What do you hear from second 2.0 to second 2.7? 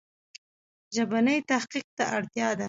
اړتیا ده.